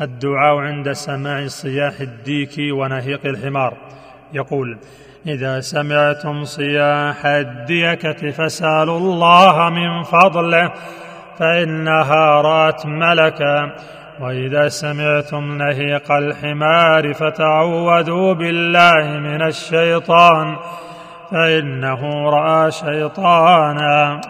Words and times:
الدعاء 0.00 0.56
عند 0.58 0.92
سماع 0.92 1.46
صياح 1.46 2.00
الديك 2.00 2.54
ونهيق 2.58 3.26
الحمار. 3.26 3.74
يقول 4.32 4.78
إذا 5.26 5.60
سمعتم 5.60 6.44
صياح 6.44 7.26
الديكه 7.26 8.30
فسالوا 8.30 8.98
الله 8.98 9.70
من 9.70 10.02
فضله 10.02 10.72
فإنها 11.38 12.40
رأت 12.40 12.86
ملكا. 12.86 13.72
وإذا 14.20 14.68
سمعتم 14.68 15.58
نهيق 15.58 16.12
الحمار 16.12 17.14
فتعوذوا 17.14 18.34
بالله 18.34 19.18
من 19.18 19.42
الشيطان 19.42 20.56
فإنه 21.30 22.30
رأى 22.30 22.70
شيطانا. 22.70 24.20